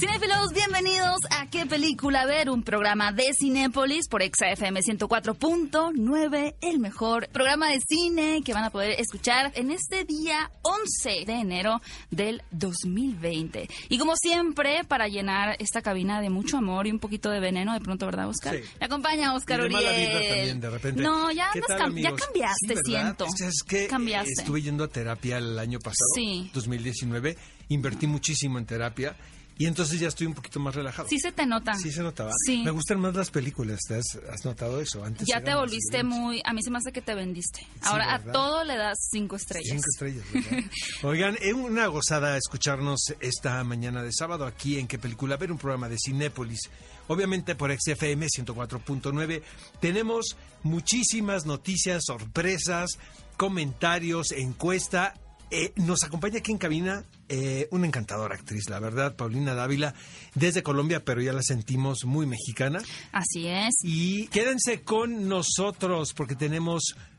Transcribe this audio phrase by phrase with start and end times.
[0.00, 2.48] Cinefilos, bienvenidos a ¿Qué película ver?
[2.48, 8.70] Un programa de Cinépolis por XFM 104.9, el mejor programa de cine que van a
[8.70, 13.68] poder escuchar en este día 11 de enero del 2020.
[13.90, 17.74] Y como siempre, para llenar esta cabina de mucho amor y un poquito de veneno,
[17.74, 18.56] de pronto, ¿verdad, Oscar?
[18.56, 18.62] Sí.
[18.80, 19.84] Me acompaña Oscar Uriel.
[19.84, 21.02] también, de repente.
[21.02, 23.26] No, ya, ¿Qué andas tal, cam- ya cambiaste, siento.
[23.26, 24.32] Es que, es que, Cambiaste.
[24.38, 26.50] estuve yendo a terapia el año pasado, Sí.
[26.54, 27.36] 2019.
[27.68, 29.14] Invertí muchísimo en terapia
[29.60, 31.06] y entonces ya estoy un poquito más relajado.
[31.06, 31.74] Sí se te nota.
[31.74, 32.32] Sí se notaba.
[32.46, 32.62] Sí.
[32.64, 33.80] Me gustan más las películas.
[33.86, 35.04] ¿te has, has notado eso?
[35.04, 36.40] Antes Ya te volviste muy...
[36.46, 37.66] A mí se me hace que te vendiste.
[37.82, 39.68] Ahora a todo le das cinco estrellas.
[39.68, 40.70] Cinco estrellas, ¿verdad?
[41.02, 45.58] Oigan, es una gozada escucharnos esta mañana de sábado aquí en qué película ver un
[45.58, 46.70] programa de Cinépolis.
[47.08, 49.42] Obviamente por XFM 104.9
[49.78, 52.98] tenemos muchísimas noticias, sorpresas,
[53.36, 55.20] comentarios, encuesta.
[55.50, 59.94] Eh, nos acompaña aquí en cabina eh, una encantadora actriz, la verdad, Paulina Dávila,
[60.34, 62.80] desde Colombia, pero ya la sentimos muy mexicana.
[63.12, 63.74] Así es.
[63.82, 66.34] Y quédense con nosotros porque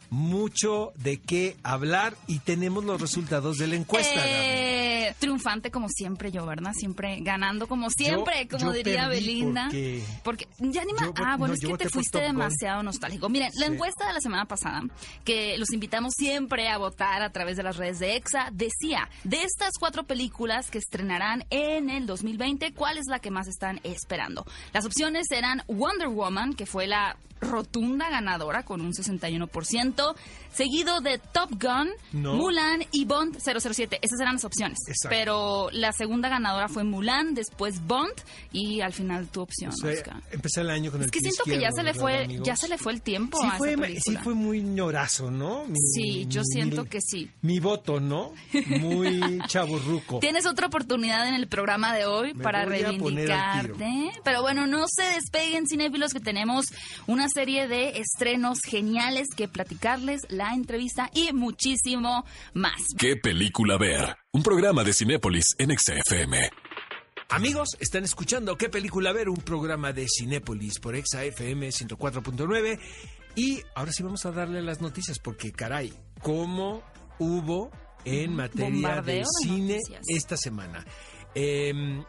[0.09, 4.21] mucho de qué hablar y tenemos los resultados de la encuesta.
[4.25, 6.71] Eh, triunfante como siempre yo, ¿verdad?
[6.73, 9.65] Siempre ganando como siempre, Yo- como yo diría Belinda.
[9.65, 10.91] porque- Porque ya ni.
[10.91, 13.29] Yo Ah, bueno, no, es que te fuiste demasiado nostálgico.
[13.29, 14.81] Miren, la encuesta de la semana pasada,
[15.23, 19.41] que los invitamos siempre a votar a través de las redes de EXA, decía, de
[19.43, 24.45] estas cuatro películas que estrenarán en el 2020, ¿cuál es la que más están esperando?
[24.73, 30.15] Las opciones eran Wonder Woman, que fue la rotunda ganadora con un 61%,
[30.53, 32.35] seguido de Top Gun, No.
[32.35, 33.97] Mulan y Bond 007.
[34.03, 34.77] Esas eran las opciones.
[35.03, 35.09] Exacto.
[35.17, 38.13] Pero la segunda ganadora fue Mulan, después Bond
[38.51, 40.21] y al final tu opción, O sea, Oscar.
[40.31, 42.23] empecé el año con el Es que pie siento que ya se le ¿verdad, fue,
[42.25, 42.47] amigos?
[42.47, 45.65] ya se le fue el tiempo Sí a fue, esa sí fue muy ñorazo, ¿no?
[45.65, 47.29] Mi- Sí, yo siento mi- que sí.
[47.41, 48.33] Mi voto, ¿no?
[48.79, 50.19] Muy chaburruco.
[50.19, 54.11] Tienes otra oportunidad en el programa de hoy Me para reivindicarte.
[54.23, 56.65] Pero bueno, no se despeguen, cinéfilos, que tenemos
[57.07, 62.81] una serie de estrenos geniales que platicarles, la entrevista y muchísimo más.
[62.97, 64.15] ¿Qué película ver?
[64.33, 66.49] Un programa de Cinépolis en XFM.
[67.27, 69.27] Amigos, están escuchando ¿Qué película ver?
[69.27, 72.79] Un programa de Cinépolis por Exa FM 104.9.
[73.35, 76.81] Y ahora sí vamos a darle las noticias porque, caray, ¿cómo
[77.19, 77.71] hubo
[78.05, 80.01] en materia Bombardeo de de cine noticias.
[80.07, 80.85] esta semana?
[81.35, 82.01] Em,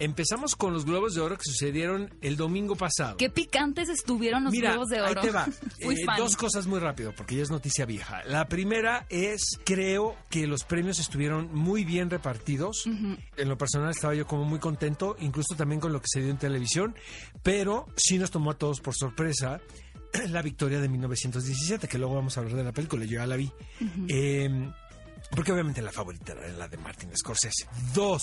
[0.00, 3.16] empezamos con los Globos de Oro que sucedieron el domingo pasado.
[3.16, 5.20] Qué picantes estuvieron los Mira, globos de oro.
[5.20, 5.46] ahí te va.
[5.80, 8.22] Eh, dos cosas muy rápido, porque ya es noticia vieja.
[8.24, 12.84] La primera es, creo que los premios estuvieron muy bien repartidos.
[12.86, 16.30] En lo personal estaba yo como muy contento, incluso también con lo que se dio
[16.30, 16.94] en televisión,
[17.42, 19.60] pero sí nos tomó a todos por sorpresa
[20.28, 23.36] la victoria de 1917, que luego vamos a hablar de la película, yo ya la
[23.36, 23.50] vi.
[24.08, 24.70] Eh,
[25.30, 27.66] porque obviamente la favorita era la de Martin Scorsese.
[27.94, 28.22] Dos.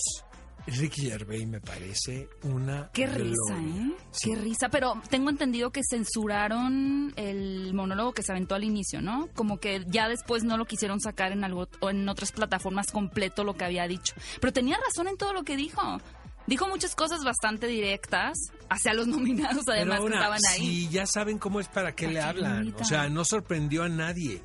[0.67, 3.55] Ricky Gervais me parece una Qué risa.
[3.57, 3.91] ¿eh?
[4.11, 4.29] Sí.
[4.29, 4.69] Qué risa.
[4.69, 9.29] Pero tengo entendido que censuraron el monólogo que se aventó al inicio, ¿no?
[9.35, 13.43] Como que ya después no lo quisieron sacar en algo o en otras plataformas completo
[13.43, 14.15] lo que había dicho.
[14.41, 15.99] Pero tenía razón en todo lo que dijo.
[16.47, 18.37] Dijo muchas cosas bastante directas
[18.69, 20.59] hacia los nominados, además que estaban ahí.
[20.59, 22.75] Si ya saben cómo es para qué ¿Para le hablan.
[22.79, 24.41] O sea, no sorprendió a nadie.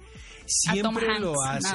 [0.50, 1.68] Siempre lo hace.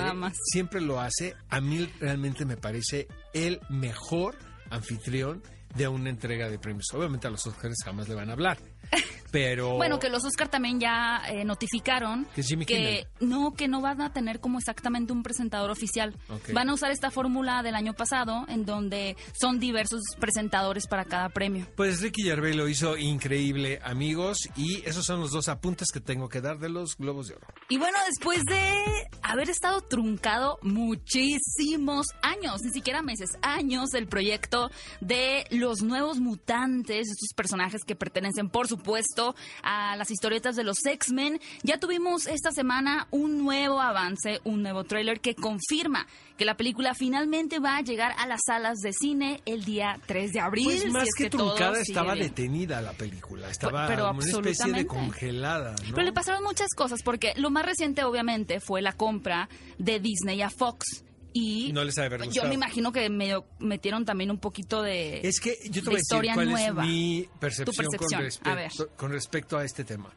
[0.52, 1.36] Siempre lo hace.
[1.50, 4.38] A mí realmente me parece el mejor
[4.70, 5.42] anfitrión
[5.76, 6.88] de una entrega de premios.
[6.94, 8.58] Obviamente a los Oscars jamás le van a hablar.
[9.32, 9.76] Pero.
[9.76, 14.02] Bueno, que los Oscar también ya eh, notificaron Que Jimmy que no que no van
[14.02, 16.16] a tener como exactamente un presentador oficial.
[16.54, 21.30] Van a usar esta fórmula del año pasado en donde son diversos presentadores para cada
[21.30, 21.68] premio.
[21.76, 24.38] Pues Ricky Gervais lo hizo increíble, amigos.
[24.56, 27.48] Y esos son los dos apuntes que tengo que dar de los Globos de Oro.
[27.68, 28.84] Y bueno, después de
[29.22, 34.70] haber estado truncado muchísimos años, ni siquiera meses, años, el proyecto
[35.02, 40.86] de los nuevos mutantes, estos personajes que pertenecen, por supuesto, a las historietas de los
[40.86, 46.08] X-Men, ya tuvimos esta semana un nuevo avance, un nuevo tráiler que confirma
[46.38, 50.34] que la película finalmente va a llegar a las salas de cine el día 3
[50.34, 50.66] de abril.
[50.66, 52.28] Pues si más es que, todo truncada estaba bien.
[52.28, 53.50] detenida la película.
[53.50, 55.72] Estaba pero como una especie de congelada.
[55.72, 55.96] ¿no?
[55.96, 59.48] Pero le pasaron muchas cosas, porque lo más reciente, obviamente, fue la compra
[59.78, 61.04] de Disney a Fox.
[61.38, 62.48] Y No les haber yo gustado.
[62.48, 65.96] me imagino que medio metieron también un poquito de, Es que yo te de voy
[65.96, 66.84] a decir historia cuál nueva.
[66.84, 70.14] es mi percepción, Con, respecto, con respecto a este tema.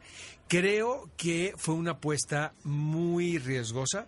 [0.47, 4.07] Creo que fue una apuesta muy riesgosa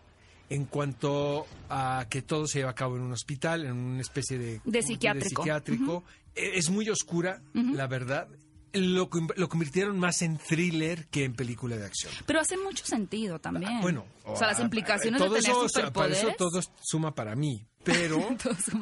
[0.50, 4.38] en cuanto a que todo se lleva a cabo en un hospital, en una especie
[4.38, 5.42] de, De psiquiátrico.
[5.44, 6.04] psiquiátrico.
[6.34, 8.30] Eh, Es muy oscura, la verdad.
[8.74, 12.14] Lo, lo convirtieron más en thriller que en película de acción.
[12.26, 13.72] Pero hace mucho sentido también.
[13.72, 16.20] Ah, bueno, o sea, las ah, implicaciones de tener eso, superpoderes.
[16.20, 17.66] Para eso todo suma para mí.
[17.84, 18.24] Pero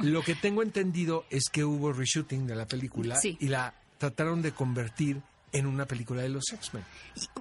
[0.01, 3.37] lo que tengo entendido es que hubo reshooting de la película Sí.
[3.39, 6.83] y la trataron de convertir en una película de los X-Men.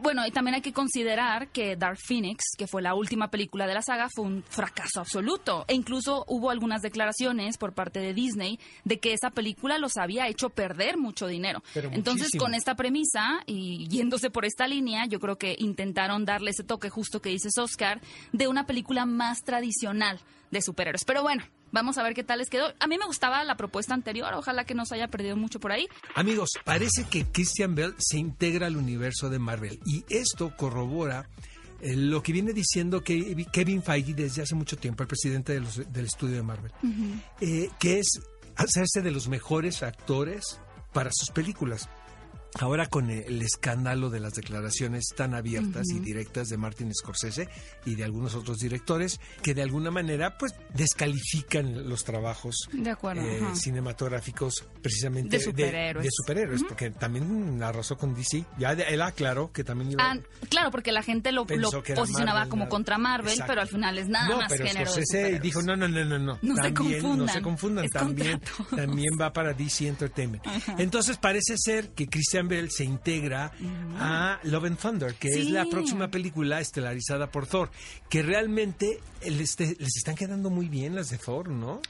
[0.00, 3.74] Bueno, y también hay que considerar que Dark Phoenix, que fue la última película de
[3.74, 5.64] la saga, fue un fracaso absoluto.
[5.68, 10.28] E incluso hubo algunas declaraciones por parte de Disney de que esa película los había
[10.28, 11.62] hecho perder mucho dinero.
[11.74, 12.44] Pero Entonces, muchísimo.
[12.44, 16.90] con esta premisa y yéndose por esta línea, yo creo que intentaron darle ese toque
[16.90, 18.00] justo que dices Oscar
[18.32, 20.20] de una película más tradicional
[20.50, 21.04] de superhéroes.
[21.04, 22.72] Pero bueno, vamos a ver qué tal les quedó.
[22.80, 25.72] A mí me gustaba la propuesta anterior, ojalá que no se haya perdido mucho por
[25.72, 25.86] ahí.
[26.14, 31.28] Amigos, parece que Christian Bell se integra al universo de Marvel y esto corrobora
[31.80, 35.60] eh, lo que viene diciendo que Kevin Feige desde hace mucho tiempo, el presidente de
[35.60, 36.72] los- del estudio de Marvel,
[37.40, 38.08] eh, que es
[38.56, 40.60] hacerse de los mejores actores
[40.92, 41.88] para sus películas.
[42.58, 47.48] Ahora con el escándalo de las declaraciones tan abiertas y directas de Martin Scorsese
[47.84, 50.52] y de algunos otros directores que de alguna manera pues
[51.02, 56.04] descalifican los trabajos De acuerdo, eh, cinematográficos precisamente De superhéroes.
[56.04, 58.44] de superhéroes, porque también arrasó con DC.
[58.58, 60.18] Ya de- él aclaró que también iba Ah,
[60.48, 62.70] claro, porque la gente lo, posicionaba Marvel, como nada.
[62.70, 63.50] contra Marvel, Exacto.
[63.52, 66.18] pero al final es nada no, más pero género Scorsese dijo, no, no, no, no,
[66.18, 66.38] no.
[66.40, 68.40] No se también, No confundan, se confundan, también,
[68.74, 70.44] también va para DC Entertainment.
[70.78, 72.06] Entonces parece ser que
[72.38, 73.52] Christian Bell se integra
[73.98, 77.70] a Love and Thunder, que es la próxima película estelarizada por Thor,
[78.08, 81.80] que realmente les, te- les están quedando muy bien las de Thor, ¿no?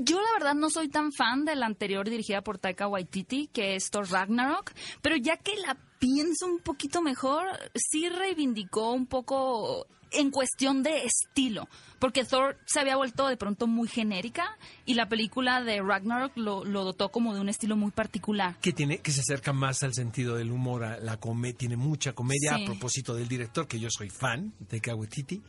[0.00, 3.76] Yo la verdad no soy tan fan de la anterior dirigida por Taika Waititi, que
[3.76, 4.72] es Thor Ragnarok,
[5.02, 7.44] pero ya que la pienso un poquito mejor,
[7.74, 11.68] sí reivindicó un poco en cuestión de estilo,
[11.98, 14.56] porque Thor se había vuelto de pronto muy genérica
[14.86, 18.56] y la película de Ragnarok lo, lo dotó como de un estilo muy particular.
[18.60, 22.12] que tiene que se acerca más al sentido del humor, a la come, tiene mucha
[22.12, 22.62] comedia Sí.
[22.62, 25.42] a propósito del director que yo soy fan de Kawetiti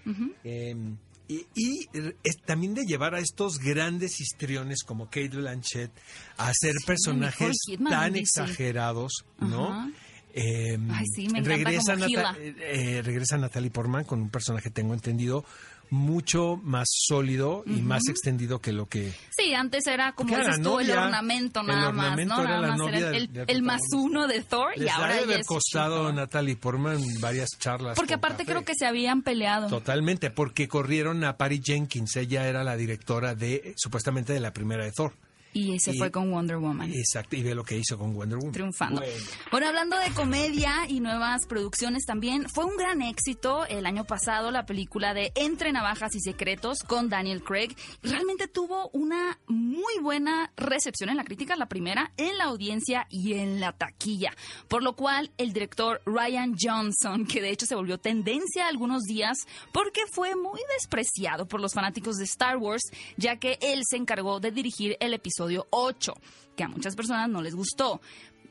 [1.31, 5.91] y, y, eh, es también de llevar a estos grandes histriones como Kate Blanchett
[6.37, 7.55] a hacer personajes
[7.87, 9.91] tan exagerados, ¿no?
[10.33, 12.37] Eh, Ay, sí, me encanta regresa, como Nata- Gila.
[12.61, 15.43] eh, regresa Natalie Portman con un personaje, tengo entendido,
[15.91, 20.79] mucho más sólido y más extendido que lo que Sí, antes era como dices tú,
[20.79, 22.43] el ornamento El nada ornamento más, ¿no?
[22.43, 25.05] era Nada la más novia era el, del- el- más uno de Thor y ahora
[25.07, 26.13] ha de ya haber es costado.
[26.13, 27.95] Natalie Portman varias charlas.
[27.95, 28.51] Porque aparte café.
[28.51, 29.67] creo que se habían peleado.
[29.67, 34.85] Totalmente, porque corrieron a Patty Jenkins, ella era la directora de, supuestamente, de la primera
[34.85, 35.13] de Thor.
[35.51, 36.91] Y se Y- fue con Wonder Woman.
[36.93, 38.53] Exacto, y ve lo que hizo con Wonder Woman.
[38.53, 39.01] triunfando.
[39.01, 39.15] Bueno.
[39.51, 44.51] Bueno, hablando de comedia y nuevas producciones también, fue un gran éxito el año pasado
[44.51, 47.75] la película de Entre Navajas y Secretos con Daniel Craig.
[48.03, 53.33] Realmente tuvo una muy buena recepción en la crítica, la primera, en la audiencia y
[53.33, 54.33] en la taquilla.
[54.67, 59.37] Por lo cual, el director Ryan Johnson, que de hecho se volvió tendencia algunos días
[59.71, 62.83] porque fue muy despreciado por los fanáticos de Star Wars,
[63.17, 66.13] ya que él se encargó de dirigir el episodio 8,
[66.55, 68.01] que a muchas personas no les gustó.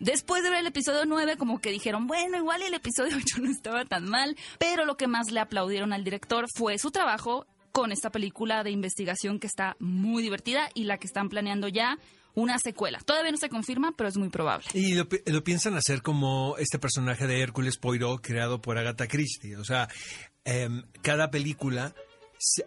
[0.00, 3.50] Después de ver el episodio 9, como que dijeron, bueno, igual el episodio 8 no
[3.50, 7.93] estaba tan mal, pero lo que más le aplaudieron al director fue su trabajo con
[7.93, 11.99] esta película de investigación que está muy divertida y la que están planeando ya
[12.35, 12.99] una secuela.
[13.00, 14.67] Todavía no se confirma, pero es muy probable.
[14.73, 19.08] Y lo, pi- lo piensan hacer como este personaje de Hércules Poirot creado por Agatha
[19.08, 19.56] Christie.
[19.56, 19.88] O sea,
[20.44, 21.94] em, cada película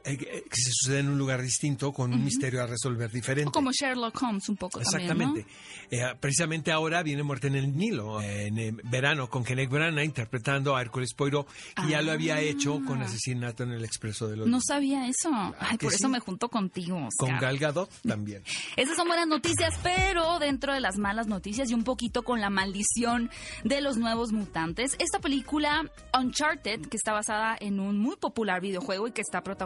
[0.04, 3.50] que se sucede en un lugar distinto con un misterio a resolver diferente.
[3.50, 5.44] O como Sherlock Holmes un poco Exactamente.
[5.44, 5.48] también,
[5.92, 10.04] Eh, precisamente ahora viene Muerte en el Nilo, eh, en eh, verano, con Kenneth Branagh
[10.06, 14.32] interpretando a Hércules Poirot, que ya lo había hecho con Asesinato en el Expreso ¿no?
[14.32, 14.52] Oriente.
[14.52, 15.30] No sabía eso.
[15.60, 15.98] Ay, que por sí.
[16.02, 17.42] eso me junto contigo, Con Oscar.
[17.42, 18.44] Gal Gadot también.
[18.78, 22.50] Esas son buenas noticias, pero dentro de las malas noticias y un poquito con la
[22.50, 23.30] maldición
[23.64, 29.08] de los nuevos mutantes, esta película Uncharted, que está basada en un muy popular videojuego
[29.08, 29.61] y que está protagonizada,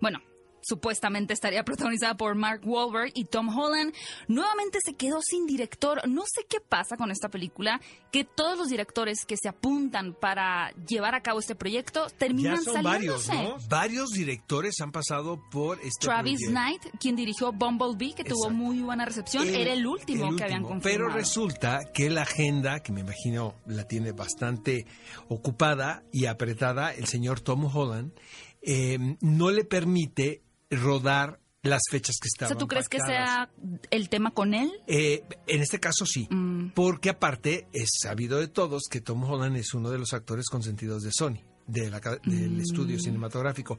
[0.00, 0.20] bueno,
[0.68, 3.94] supuestamente estaría protagonizada por Mark Wahlberg y Tom Holland,
[4.26, 6.00] nuevamente se quedó sin director.
[6.08, 7.80] No sé qué pasa con esta película,
[8.10, 12.62] que todos los directores que se apuntan para llevar a cabo este proyecto terminan Ya
[12.72, 13.62] son varios, saliéndose.
[13.64, 13.68] ¿no?
[13.68, 16.50] Varios directores han pasado por este Travis proyecto.
[16.50, 20.42] Knight, quien dirigió Bumblebee, que tuvo muy buena recepción, El- era el último, el que
[20.44, 20.80] habían último.
[20.80, 21.10] confirmado.
[21.10, 24.84] Pero resulta que la agenda, que me imagino la tiene bastante
[25.28, 28.12] ocupada y apretada, el señor Tom Holland,
[28.66, 33.50] eh, no le permite rodar las fechas que o estaban sea, ¿tú crees que sea
[33.90, 34.70] el tema con él?
[34.86, 36.68] Eh, en este caso sí, Mm.
[36.74, 41.02] porque aparte es sabido de todos que Tom Holland es uno de los actores consentidos
[41.02, 42.60] de Sony, de la ca- del Mm.
[42.60, 43.76] estudio cinematográfico.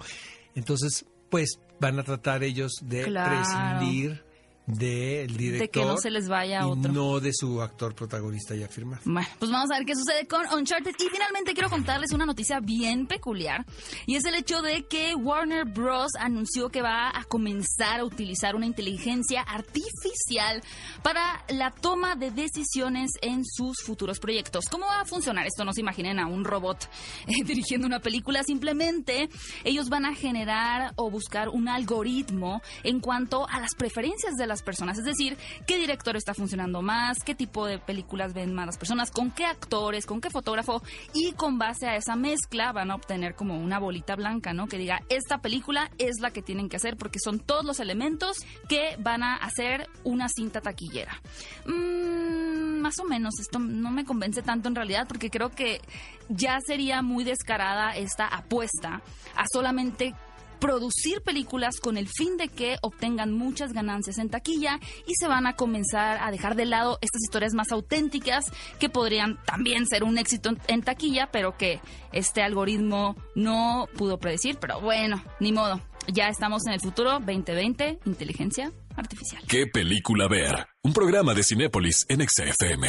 [0.55, 3.35] Entonces, pues van a tratar ellos de Claro.
[3.37, 4.23] prescindir
[4.67, 5.59] del director.
[5.59, 6.91] De que no se les vaya y otro.
[6.91, 9.01] No de su actor protagonista ya firmado.
[9.05, 10.93] Bueno, pues vamos a ver qué sucede con Uncharted.
[10.99, 13.65] Y finalmente quiero contarles una noticia bien peculiar.
[14.05, 16.11] Y es el hecho de que Warner Bros.
[16.19, 20.61] anunció que va a comenzar a utilizar una inteligencia artificial
[21.01, 24.65] para la toma de decisiones en sus futuros proyectos.
[24.69, 25.63] ¿Cómo va a funcionar esto?
[25.63, 26.89] No se imaginen a un robot
[27.27, 28.43] eh, dirigiendo una película.
[28.43, 29.29] Simplemente
[29.63, 34.56] ellos van a generar o buscar un algoritmo en cuanto a las preferencias de las
[34.61, 34.97] personas.
[34.97, 39.11] Es decir, qué director está funcionando más, qué tipo de películas ven más las personas,
[39.11, 40.81] con qué actores, con qué fotógrafo.
[41.13, 44.67] Y con base a esa mezcla van a obtener como una bolita blanca, ¿no?
[44.67, 48.37] Que diga, esta película es la que tienen que hacer porque son todos los elementos
[48.67, 51.21] que van a hacer una cinta taquillera.
[51.65, 55.81] Mm, más o menos, esto no me convence tanto en realidad porque creo que
[56.29, 59.01] ya sería muy descarada esta apuesta
[59.35, 60.13] a solamente
[60.59, 65.47] producir películas con el fin de que obtengan muchas ganancias en taquilla y se van
[65.47, 68.45] a comenzar a dejar de lado estas historias más auténticas
[68.79, 71.79] que podrían también ser un éxito en taquilla, pero que
[72.11, 74.57] este algoritmo no pudo predecir.
[74.59, 75.81] Pero bueno, ni modo.
[76.07, 79.43] Ya estamos en el futuro 2020, inteligencia artificial.
[79.47, 80.67] ¿Qué película ver?
[80.83, 82.87] Un programa de Cinépolis en XFM.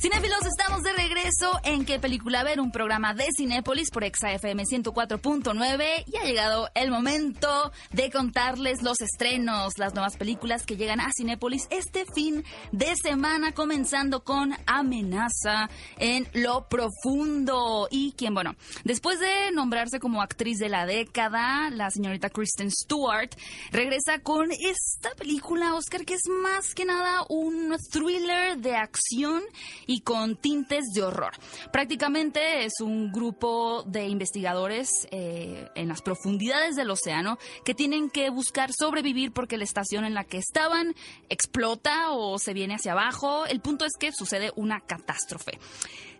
[0.00, 2.60] Cinéfilos, estamos de regreso en ¿Qué película ver?
[2.60, 9.00] Un programa de Cinépolis por ExaFM 104.9 y ha llegado el momento de contarles los
[9.00, 15.68] estrenos, las nuevas películas que llegan a Cinépolis este fin de semana, comenzando con Amenaza
[15.96, 21.90] en lo profundo y quien, bueno, después de nombrarse como actriz de la década, la
[21.90, 23.34] señorita Kristen Stewart
[23.72, 29.42] regresa con esta película, Oscar, que es más que nada un thriller de acción
[29.88, 31.32] y con tintes de horror.
[31.72, 38.30] Prácticamente es un grupo de investigadores eh, en las profundidades del océano que tienen que
[38.30, 40.94] buscar sobrevivir porque la estación en la que estaban
[41.30, 43.46] explota o se viene hacia abajo.
[43.46, 45.58] El punto es que sucede una catástrofe.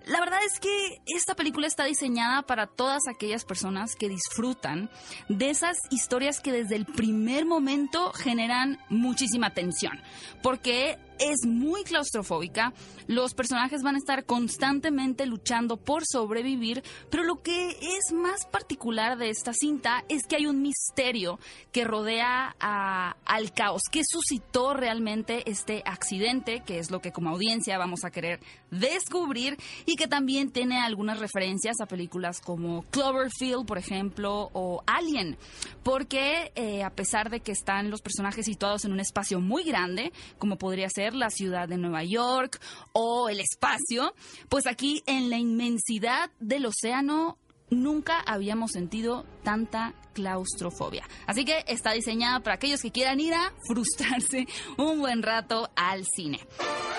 [0.07, 4.89] La verdad es que esta película está diseñada para todas aquellas personas que disfrutan
[5.29, 10.01] de esas historias que desde el primer momento generan muchísima tensión,
[10.43, 12.73] porque es muy claustrofóbica,
[13.07, 19.19] los personajes van a estar constantemente luchando por sobrevivir, pero lo que es más particular
[19.19, 21.39] de esta cinta es que hay un misterio
[21.73, 27.79] que rodea al caos, que suscitó realmente este accidente, que es lo que como audiencia
[27.79, 29.57] vamos a querer descubrir
[29.87, 35.37] y que también tiene algunas referencias a películas como Cloverfield, por ejemplo, o Alien,
[35.83, 40.13] porque eh, a pesar de que están los personajes situados en un espacio muy grande,
[40.39, 42.61] como podría ser la ciudad de Nueva York
[42.93, 44.15] o el espacio,
[44.49, 47.39] pues aquí en la inmensidad del océano
[47.71, 51.05] nunca habíamos sentido tanta claustrofobia.
[51.27, 54.47] Así que está diseñada para aquellos que quieran ir a frustrarse
[54.77, 56.41] un buen rato al cine.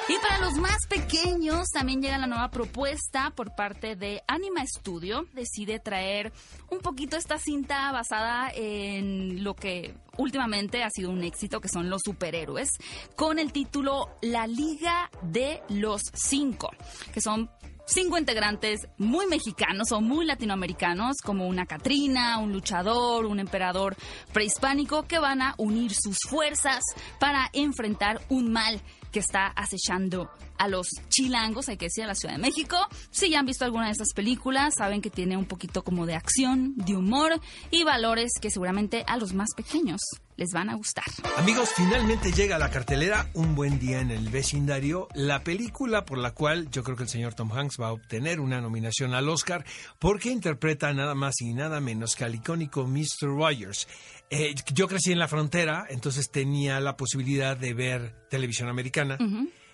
[0.08, 5.28] Y para los más pequeños también llega la nueva propuesta por parte de Anima Studio.
[5.34, 6.32] Decide traer
[6.72, 11.90] un poquito esta cinta basada en lo que últimamente ha sido un éxito, que son
[11.90, 12.70] los superhéroes,
[13.16, 16.72] con el título La Liga de los Cinco,
[17.14, 17.50] que son
[17.90, 23.96] cinco integrantes muy mexicanos o muy latinoamericanos, como una Catrina, un luchador, un emperador
[24.32, 26.84] prehispánico, que van a unir sus fuerzas
[27.20, 28.82] para enfrentar un mal
[29.12, 32.78] que está acechando a los chilangos, hay que decir, a la Ciudad de México.
[33.10, 36.16] Si ya han visto alguna de estas películas, saben que tiene un poquito como de
[36.16, 37.40] acción, de humor
[37.72, 40.00] y valores que seguramente a los más pequeños
[40.40, 41.04] les van a gustar.
[41.36, 46.18] Amigos, finalmente llega a la cartelera Un buen día en el vecindario, la película por
[46.18, 49.28] la cual yo creo que el señor Tom Hanks va a obtener una nominación al
[49.28, 49.66] Oscar
[50.00, 53.28] porque interpreta nada más y nada menos que al icónico Mr.
[53.28, 53.88] Rogers.
[54.30, 59.18] Eh, yo crecí en la frontera, entonces tenía la posibilidad de ver televisión americana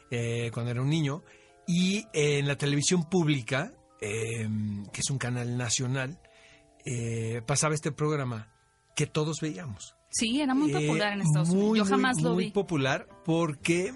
[0.10, 1.24] eh, cuando era un niño.
[1.68, 6.20] Y en la televisión pública, em, que es un canal nacional,
[6.86, 8.52] eh, pasaba este programa
[8.96, 9.96] que todos veíamos.
[10.18, 11.78] Sí, era muy popular en Estados Unidos.
[11.78, 12.46] Yo jamás lo vi.
[12.46, 13.94] Muy popular porque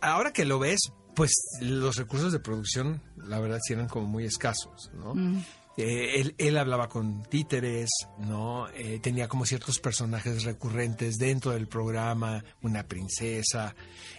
[0.00, 0.80] ahora que lo ves,
[1.14, 5.14] pues los recursos de producción, la verdad, sí eran como muy escasos, ¿no?
[5.14, 5.42] Mm.
[5.76, 7.88] Eh, él, hablaba con títeres,
[8.18, 8.68] ¿no?
[8.70, 13.74] Eh, tenía como ciertos personajes recurrentes dentro del programa, una princesa.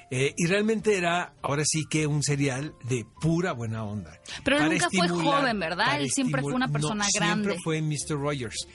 [0.10, 4.19] Eh, y realmente era, ahora sí que un serial de pura buena onda.
[4.43, 6.01] Pero él nunca fue joven, ¿verdad?
[6.01, 7.50] Él siempre fue una persona grande.
[7.50, 8.19] Siempre fue Mr.
[8.19, 8.67] Rogers.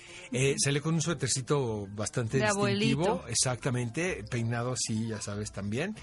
[0.58, 3.24] Sale con un suétercito bastante distintivo.
[3.28, 5.96] Exactamente, peinado así, ya sabes, también.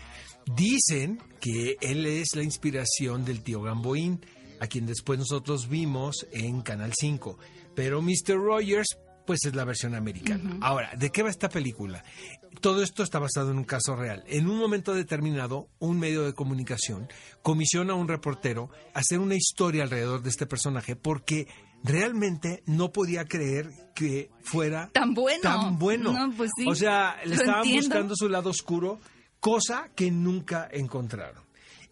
[0.55, 4.25] Dicen que él es la inspiración del tío Gamboín
[4.59, 7.37] a quien después nosotros vimos en Canal 5.
[7.75, 8.35] Pero Mr.
[8.35, 10.57] Rogers, pues es la versión americana.
[10.61, 12.03] Ahora, ¿de qué va esta película?
[12.63, 14.23] todo esto está basado en un caso real.
[14.27, 17.09] En un momento determinado, un medio de comunicación
[17.41, 21.47] comisiona a un reportero a hacer una historia alrededor de este personaje porque
[21.83, 25.41] realmente no podía creer que fuera tan bueno.
[25.41, 26.13] Tan bueno.
[26.13, 27.87] No, pues sí, o sea, le estaban entiendo.
[27.89, 28.99] buscando su lado oscuro,
[29.39, 31.43] cosa que nunca encontraron.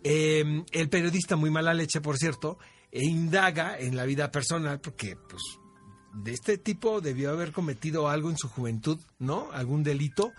[0.03, 2.57] Eh, el periodista, muy mala leche, por cierto,
[2.91, 5.43] e indaga en la vida personal porque, pues,
[6.13, 9.50] de este tipo debió haber cometido algo en su juventud, ¿no?
[9.53, 10.31] Algún delito.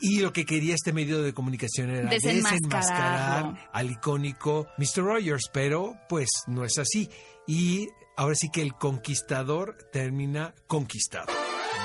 [0.00, 5.02] Y lo que quería este medio de comunicación era desenmascarar al icónico Mr.
[5.02, 7.08] Rogers, pero pues no es así.
[7.46, 11.32] Y ahora sí que el conquistador termina conquistado.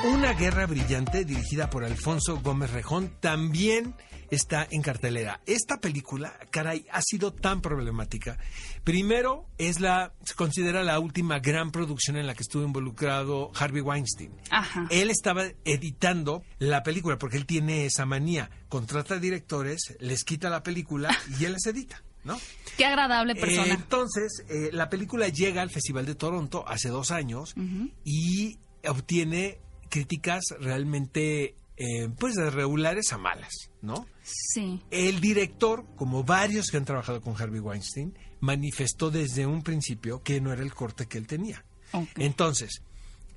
[0.03, 3.95] Una guerra brillante dirigida por Alfonso Gómez Rejón también
[4.31, 5.41] está en cartelera.
[5.45, 8.39] Esta película, caray, ha sido tan problemática.
[8.83, 13.81] Primero, es la, se considera la última gran producción en la que estuvo involucrado Harvey
[13.81, 14.33] Weinstein.
[14.49, 14.87] Ajá.
[14.89, 18.49] Él estaba editando la película porque él tiene esa manía.
[18.69, 22.37] Contrata directores, les quita la película y él les edita, ¿no?
[22.77, 23.73] Qué agradable Eh, persona.
[23.73, 27.53] entonces, eh, la película llega al Festival de Toronto hace dos años
[28.03, 29.59] y obtiene
[29.89, 34.07] críticas realmente, eh, pues, de regulares a malas, ¿no?
[34.23, 34.79] sí.
[34.91, 40.39] El director, como varios que han trabajado con Harvey Weinstein, manifestó desde un principio que
[40.41, 41.63] no era el corte que él tenía.
[42.15, 42.81] Entonces,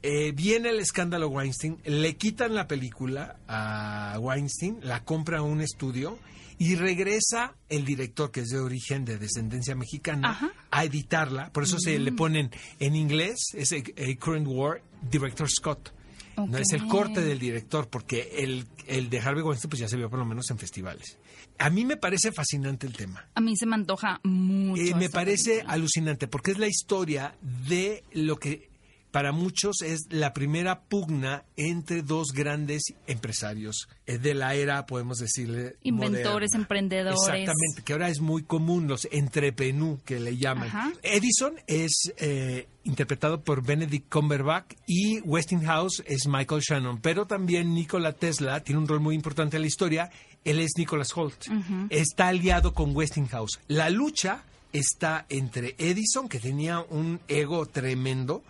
[0.02, 5.60] eh, viene el escándalo Weinstein, le quitan la película a Weinstein, la compra a un
[5.60, 6.18] estudio
[6.58, 10.52] y regresa el director, que es de origen de descendencia mexicana, Ajá.
[10.70, 11.50] a editarla.
[11.52, 15.92] Por eso se le ponen en inglés, es a, a Current War, Director Scott.
[16.36, 19.96] No es el corte del director, porque el, el de Harvey Weinstein pues ya se
[19.96, 21.16] vio por lo menos en festivales.
[21.58, 23.24] A mí me parece fascinante el tema.
[23.36, 24.82] A mí se me antoja mucho.
[24.82, 25.72] Eh, me parece película.
[25.74, 27.36] alucinante porque es la historia
[27.68, 28.68] de lo que
[29.14, 35.18] para muchos es la primera pugna entre dos grandes empresarios eh, de la era, podemos
[35.18, 35.76] decirle.
[35.84, 36.56] Inventores, moderna.
[36.56, 37.20] emprendedores.
[37.20, 40.66] Exactamente, que ahora es muy común, los entrepenú que le llaman.
[40.66, 40.92] Ajá.
[41.04, 48.14] Edison es eh, interpretado por Benedict Cumberbatch y Westinghouse es Michael Shannon, pero también Nikola
[48.14, 50.10] Tesla tiene un rol muy importante en la historia.
[50.44, 51.40] Él es Nicholas Holt.
[51.88, 53.60] Está aliado con Westinghouse.
[53.68, 58.42] La lucha está entre Edison, que tenía un ego tremendo,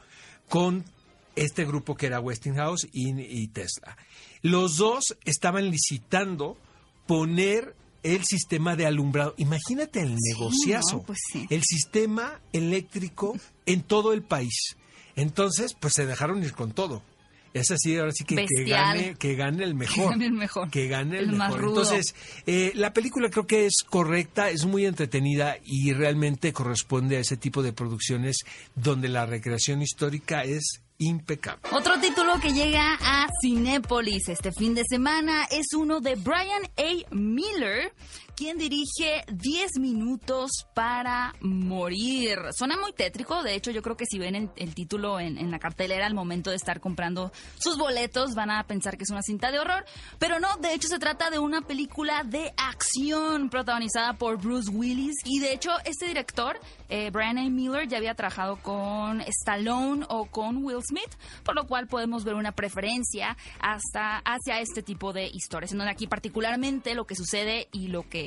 [0.49, 0.85] con
[1.37, 3.97] este grupo que era Westinghouse y, y Tesla.
[4.43, 6.57] Los dos estaban licitando
[7.07, 9.35] poner el sistema de alumbrado.
[9.39, 10.99] Imagínate el negociazo.
[10.99, 11.03] ¿no?
[11.03, 11.47] Pues sí.
[11.51, 14.77] El sistema eléctrico en todo el país.
[15.17, 17.03] Entonces, pues se dejaron ir con todo.
[17.55, 20.11] Es así, ahora sí que, que gane, que gane el mejor.
[20.11, 20.71] gane el mejor.
[20.71, 21.61] Que gane el, El más mejor.
[21.63, 21.83] rudo.
[21.83, 22.15] Entonces,
[22.47, 27.37] eh, la película creo que es correcta, es muy entretenida y realmente corresponde a ese
[27.37, 28.39] tipo de producciones
[28.75, 31.61] donde la recreación histórica es impecable.
[31.73, 37.15] Otro título que llega a Cinépolis este fin de semana es uno de Brian A.
[37.15, 37.93] Miller,
[38.37, 42.39] quien dirige 10 minutos para morir.
[42.57, 45.59] Suena muy tétrico, de hecho yo creo que si ven el, el título en, la
[45.59, 49.51] cartelera al momento de estar comprando sus boletos van a pensar que es una cinta
[49.51, 49.85] de horror,
[50.19, 55.15] pero no, de hecho se trata de una película de acción protagonizada por Bruce Willis
[55.25, 57.49] y de hecho este director, eh, Brian A.
[57.49, 61.11] Miller, ya había trabajado con Stallone o con Will Smith,
[61.45, 65.93] por lo cual podemos ver una preferencia hasta hacia este tipo de historias, en donde
[65.93, 68.24] aquí particularmente lo que sucede y lo que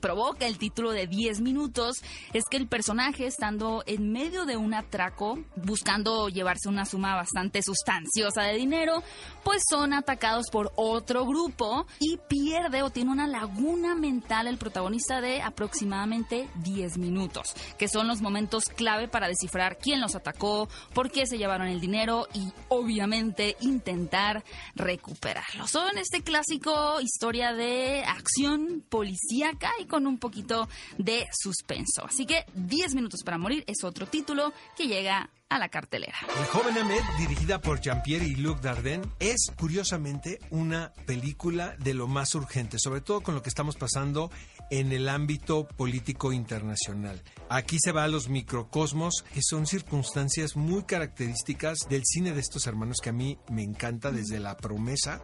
[0.00, 1.96] provoca el título de 10 minutos
[2.32, 7.62] es que el personaje estando en medio de un atraco buscando llevarse una suma bastante
[7.62, 9.02] sustanciosa de dinero
[9.44, 15.20] pues son atacados por otro grupo y pierde o tiene una laguna mental el protagonista
[15.20, 21.10] de aproximadamente 10 minutos que son los momentos clave para descifrar quién los atacó por
[21.10, 25.66] qué se llevaron el dinero y obviamente intentar recuperarlo.
[25.66, 32.04] Son este clásico historia de acción policíaca y con un poquito de suspenso.
[32.04, 36.18] Así que 10 minutos para morir es otro título que llega a la cartelera.
[36.38, 42.06] El joven Ahmed, dirigida por Jean-Pierre y Luc Dardenne, es curiosamente una película de lo
[42.06, 44.30] más urgente, sobre todo con lo que estamos pasando
[44.70, 47.22] en el ámbito político internacional.
[47.48, 52.66] Aquí se va a los microcosmos, que son circunstancias muy características del cine de estos
[52.66, 55.22] hermanos que a mí me encanta desde La Promesa.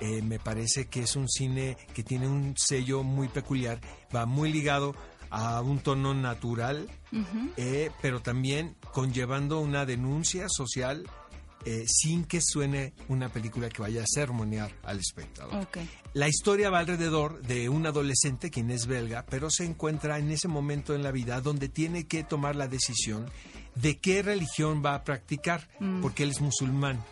[0.00, 3.80] Eh, me parece que es un cine que tiene un sello muy peculiar,
[4.14, 4.94] va muy ligado
[5.30, 6.88] a un tono natural,
[7.56, 11.06] eh, pero también conllevando una denuncia social
[11.64, 15.68] eh, sin que suene una película que vaya a sermonear al espectador.
[16.12, 20.48] La historia va alrededor de un adolescente, quien es belga, pero se encuentra en ese
[20.48, 23.30] momento en la vida donde tiene que tomar la decisión
[23.76, 25.68] de qué religión va a practicar,
[26.02, 27.02] porque él es musulmán.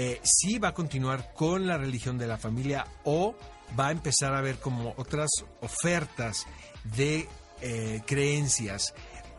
[0.00, 3.34] Eh, si va a continuar con la religión de la familia o
[3.78, 5.28] va a empezar a ver como otras
[5.60, 6.46] ofertas
[6.96, 7.28] de
[7.60, 8.94] eh, creencias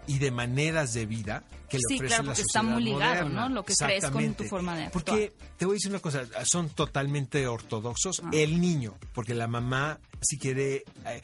[0.06, 3.22] y de maneras de vida que le Sí, ofrece claro, la porque está muy ligado,
[3.22, 3.48] moderna.
[3.48, 3.56] ¿no?
[3.56, 5.06] Lo que crees con tu forma de actuar.
[5.06, 8.22] Porque te voy a decir una cosa, son totalmente ortodoxos.
[8.22, 8.30] Ah.
[8.34, 11.22] El niño, porque la mamá si quiere eh,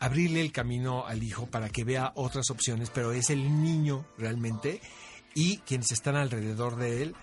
[0.00, 4.80] abrirle el camino al hijo para que vea otras opciones, pero es el niño realmente
[5.36, 7.16] y quienes están alrededor de él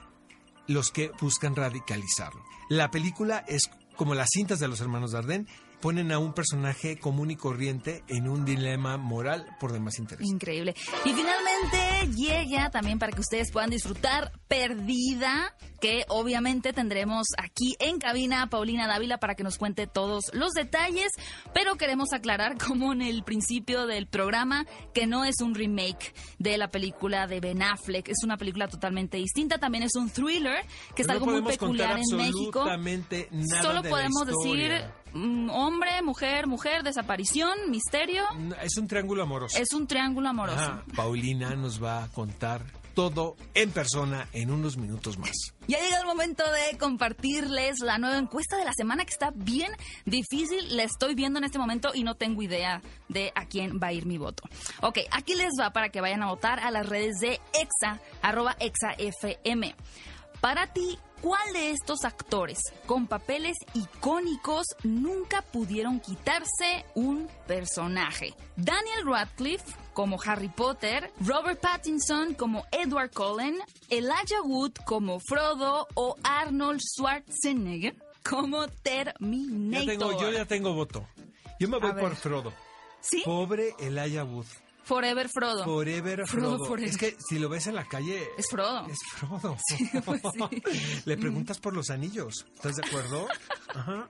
[0.70, 2.42] los que buscan radicalizarlo.
[2.70, 5.48] La película es como las cintas de los hermanos Dardenne,
[5.82, 10.34] ponen a un personaje común y corriente en un dilema moral por demás interesante.
[10.34, 10.76] Increíble.
[11.06, 18.00] Y finalmente llega también para que ustedes puedan disfrutar Perdida, que obviamente tendremos aquí en
[18.00, 21.12] cabina a Paulina Dávila para que nos cuente todos los detalles,
[21.54, 26.58] pero queremos aclarar como en el principio del programa que no es un remake de
[26.58, 30.66] la película de Ben Affleck, es una película totalmente distinta, también es un thriller
[30.96, 32.66] que es No algo muy peculiar en México.
[32.66, 38.24] nada Solo de la podemos decir hombre, mujer, mujer, desaparición, misterio.
[38.62, 39.58] Es un triángulo amoroso.
[39.58, 40.60] Es un triángulo amoroso.
[40.60, 40.84] Ajá.
[40.96, 42.66] Paulina nos va a contar
[43.00, 45.32] todo en persona en unos minutos más.
[45.68, 49.72] Ya llega el momento de compartirles la nueva encuesta de la semana que está bien
[50.06, 50.76] difícil.
[50.76, 53.94] La estoy viendo en este momento y no tengo idea de a quién va a
[53.94, 54.44] ir mi voto.
[54.82, 58.58] Ok, aquí les va para que vayan a votar a las redes de EXA, arroba
[58.60, 59.76] EXAFM.
[60.42, 68.34] Para ti, ¿cuál de estos actores con papeles icónicos nunca pudieron quitarse un personaje?
[68.56, 73.58] Daniel Radcliffe como Harry Potter, Robert Pattinson como Edward Cullen,
[73.90, 79.86] Elijah Wood como Frodo o Arnold Schwarzenegger como Terminator.
[79.86, 81.08] Ya tengo, yo ya tengo voto.
[81.60, 82.04] Yo me voy A ver.
[82.04, 82.54] por Frodo.
[83.02, 83.22] ¿Sí?
[83.26, 84.46] Pobre Elijah Wood.
[84.90, 85.64] Forever Frodo.
[85.64, 86.66] Forever Frodo Frodo.
[86.66, 86.90] forever.
[86.90, 88.28] Es que si lo ves en la calle.
[88.38, 88.88] Es Frodo.
[88.88, 89.56] Es Frodo.
[90.04, 90.62] pues sí.
[91.06, 92.46] Le preguntas por los anillos.
[92.56, 93.28] ¿Estás de acuerdo?
[93.76, 94.10] Ajá.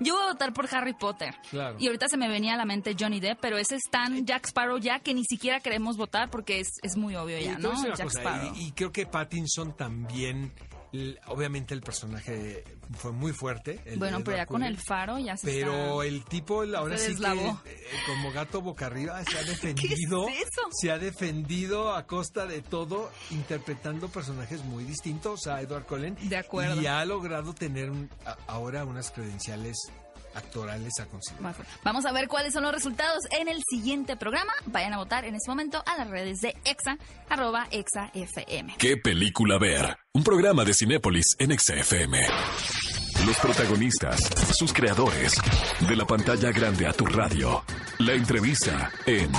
[0.00, 1.34] Yo voy a votar por Harry Potter.
[1.48, 1.76] Claro.
[1.78, 4.46] Y ahorita se me venía a la mente Johnny Depp, pero ese es tan Jack
[4.48, 7.72] Sparrow ya que ni siquiera queremos votar porque es, es muy obvio ya, ¿no?
[7.84, 8.52] Jack cosa, Sparrow.
[8.56, 10.52] y, y creo que Pattinson también.
[11.26, 12.64] Obviamente el personaje
[12.96, 13.80] fue muy fuerte.
[13.84, 16.06] el bueno, pero ya con el faro ya se Pero está...
[16.14, 17.60] el tipo ahora Se sí que deslavó.
[17.66, 20.28] eh, como gato boca arriba se ha defendido.
[20.28, 20.62] es eso?
[20.70, 26.16] Se ha defendido a costa de todo interpretando personajes muy distintos a Edward Cullen.
[26.28, 26.80] De acuerdo.
[26.80, 28.08] Y ha logrado tener un-
[28.46, 29.76] ahora unas credenciales
[30.36, 31.54] actorales a considerar.
[31.82, 34.52] Vamos a ver cuáles son los resultados en el siguiente programa.
[34.66, 38.76] Vayan a votar en este momento a las redes de EXA, arroba EXAFM.
[38.78, 39.96] ¿Qué película ver?
[40.12, 42.20] Un programa de Cinépolis en XFM.
[43.24, 44.20] Los protagonistas,
[44.56, 45.34] sus creadores,
[45.88, 47.64] de la pantalla grande a tu radio.
[47.98, 49.30] La entrevista en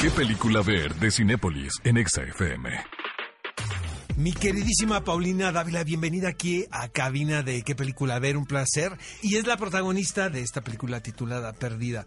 [0.00, 0.94] ¿Qué película ver?
[0.96, 2.68] de Cinépolis en XFM.
[4.16, 8.96] Mi queridísima Paulina Dávila, bienvenida aquí a cabina de qué película ver, un placer.
[9.22, 12.06] Y es la protagonista de esta película titulada Perdida.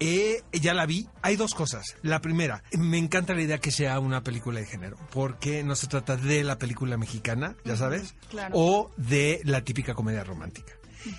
[0.00, 1.06] Eh, ya la vi.
[1.22, 1.96] Hay dos cosas.
[2.02, 5.86] La primera, me encanta la idea que sea una película de género, porque no se
[5.86, 8.54] trata de la película mexicana, ya sabes, claro.
[8.56, 10.72] o de la típica comedia romántica.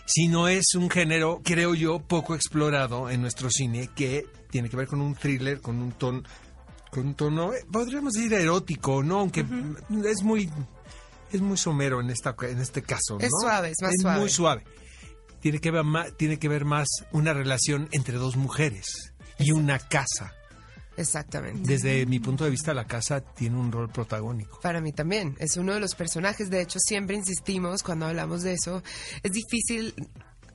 [0.05, 4.87] Sino es un género, creo yo, poco explorado en nuestro cine, que tiene que ver
[4.87, 6.23] con un thriller, con un tono,
[6.89, 9.19] con un tono, eh, podríamos decir erótico, ¿no?
[9.19, 9.45] Aunque
[10.05, 10.49] es muy,
[11.31, 13.25] es muy somero en esta, en este caso, ¿no?
[13.25, 14.19] Es suave, es más es suave.
[14.19, 14.63] muy suave.
[15.39, 19.79] Tiene que ver más, tiene que ver más una relación entre dos mujeres y una
[19.79, 20.33] casa.
[20.97, 21.61] Exactamente.
[21.65, 24.59] Desde mi punto de vista, la casa tiene un rol protagónico.
[24.59, 25.37] Para mí también.
[25.39, 26.49] Es uno de los personajes.
[26.49, 28.83] De hecho, siempre insistimos cuando hablamos de eso.
[29.23, 29.93] Es difícil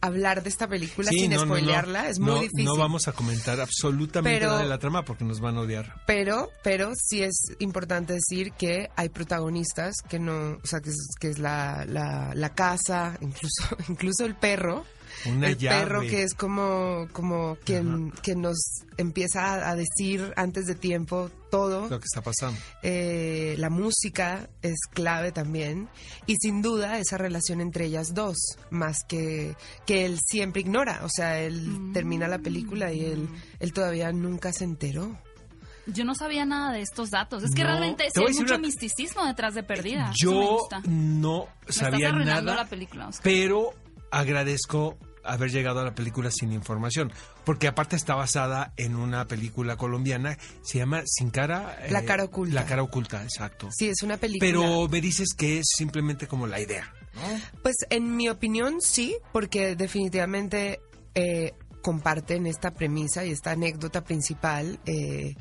[0.05, 1.55] hablar de esta película Sí, sin no, no, no.
[1.55, 2.09] spoilearla.
[2.09, 2.65] Es muy No, difícil.
[2.65, 5.95] No vamos a comentar absolutamente Pero- nada de la trama porque nos van a odiar.
[6.07, 11.09] Pero, pero sí es importante decir que hay protagonistas que no, o sea, que es,
[11.19, 14.85] que es la, la, la casa, incluso, incluso el perro.
[15.27, 15.81] Una el llave.
[15.83, 18.57] perro que es como, como quien, que nos
[18.97, 21.89] empieza a, a decir antes de tiempo todo.
[21.89, 22.59] Lo que está pasando.
[22.83, 25.89] Eh, la música es clave también
[26.27, 28.37] y sin duda esa relación entre ellas dos
[28.71, 29.55] más que
[29.87, 33.29] que él siempre ignora o sea él termina la película y él
[33.61, 35.17] él todavía nunca se enteró
[35.87, 37.43] Yo no sabía nada de estos datos.
[37.45, 40.09] Es que No, realmente te sí hay mucho una- misticismo detrás de Perdida.
[40.09, 40.81] Me Yo gusta.
[40.87, 43.23] no Me sabía estás arruinando nada, la película, Oscar.
[43.23, 43.71] pero
[44.15, 47.13] agradezco haber llegado a la película sin información,
[47.45, 51.79] porque aparte está basada en una película colombiana, se llama Sin cara.
[51.91, 52.55] La eh, cara oculta.
[52.55, 53.69] La cara oculta, exacto.
[53.73, 56.93] sí es una película Pero me dices que es simplemente como la idea.
[57.63, 60.81] pues en mi opinión sí porque definitivamente
[61.15, 65.35] eh, comparten esta premisa y esta anécdota principal, eh,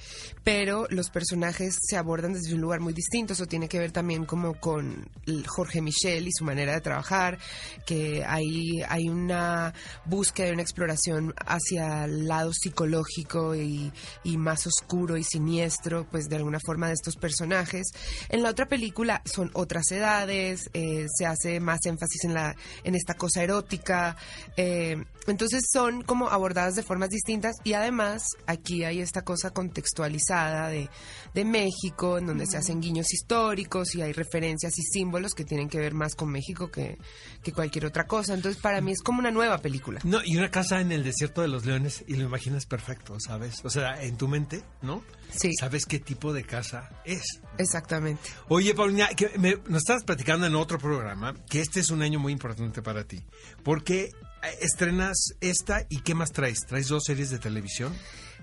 [0.44, 3.32] pero los personajes se abordan desde un lugar muy distinto.
[3.32, 5.08] Eso tiene que ver también como con
[5.48, 7.40] Jorge Michel y su manera de trabajar,
[7.86, 13.94] que hay, hay una búsqueda, una exploración hacia el lado psicológico y,
[14.26, 17.88] y más oscuro y siniestro, pues de alguna forma de estos personajes.
[18.28, 22.54] En la otra película son otras edades, eh, se hace más énfasis en, la,
[22.84, 24.18] en esta cosa erótica.
[24.58, 24.98] Eh,
[25.28, 30.90] entonces son como abordadas de formas distintas y además aquí hay esta cosa contextualizada de,
[31.34, 35.70] de México, en donde se hacen guiños históricos y hay referencias y símbolos que tienen
[35.70, 36.98] que ver más con México que,
[37.44, 38.34] que cualquier otra cosa.
[38.34, 40.00] Entonces para mí es como una nueva película.
[40.04, 43.62] No, y una casa en el desierto de los leones y lo imaginas perfecto, ¿sabes?
[43.64, 45.04] O sea, en tu mente, ¿no?
[45.36, 45.52] Sí.
[45.60, 47.24] Sabes qué tipo de casa es.
[47.58, 48.30] Exactamente.
[48.50, 52.20] Oye, Paulina, que me- nos estabas platicando en otro programa que este es un año
[52.20, 53.24] muy importante para ti.
[53.64, 54.12] Porque
[54.62, 56.60] estrenas esta y ¿qué más traes?
[56.68, 57.94] ¿Traes dos series de televisión?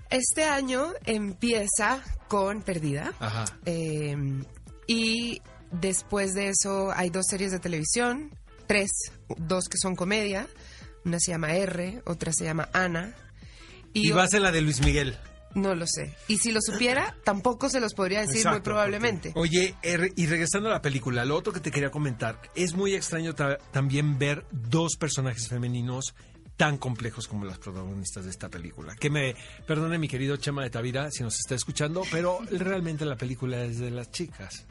[0.09, 3.13] Este año empieza con Perdida.
[3.19, 3.45] Ajá.
[3.65, 4.15] Eh,
[4.87, 8.31] y después de eso hay dos series de televisión,
[8.67, 8.89] tres,
[9.37, 10.47] dos que son comedia.
[11.05, 13.15] Una se llama R, otra se llama Ana.
[13.93, 15.17] Y, o- vas en la de Luis Miguel.
[15.55, 16.15] No lo sé.
[16.27, 19.31] Y si lo supiera, tampoco se los podría decir muy probablemente.
[19.33, 22.73] porque- Oye, er- y regresando a la película, lo otro que te quería comentar, es
[22.73, 26.13] muy extraño ta- también ver dos personajes femeninos
[26.57, 28.95] tan complejos como las protagonistas de esta película.
[28.95, 29.35] Que me
[29.65, 33.79] perdone mi querido Chema de Tavira si nos está escuchando, pero realmente la película es
[33.79, 34.65] de las chicas.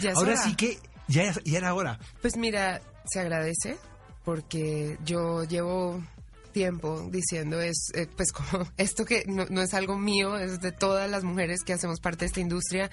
[0.00, 0.42] Ya Ahora hora.
[0.42, 1.98] sí que ya, ya era hora.
[2.22, 3.76] Pues mira, se agradece
[4.24, 6.02] porque yo llevo
[6.50, 10.72] tiempo diciendo es eh, pues como esto que no, no es algo mío es de
[10.72, 12.90] todas las mujeres que hacemos parte de esta industria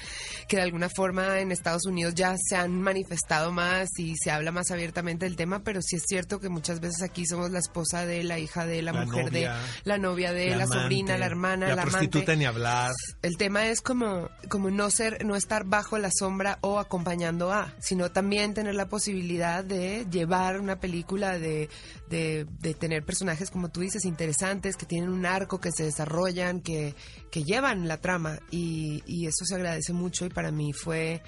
[0.48, 4.52] que de alguna forma en Estados Unidos ya se han manifestado más y se habla
[4.52, 8.06] más abiertamente del tema pero sí es cierto que muchas veces aquí somos la esposa
[8.06, 11.18] de la hija de la, La mujer novia, de la novia de la, amante, sobrina
[11.18, 12.38] la hermana la, prostituta amante.
[12.38, 12.92] ni hablar.
[13.22, 17.74] el tema es como, como no ser, no estar bajo la sombra o acompañando a,
[17.80, 21.70] sino también tener la posibilidad de llevar una película, de,
[22.10, 26.62] de, de tener personajes, como tú dices, interesantes, que tienen un arco, que se desarrollan,
[26.62, 26.96] que,
[27.32, 28.40] que llevan la trama.
[28.52, 31.22] Y, y eso se agradece mucho y para mí fue,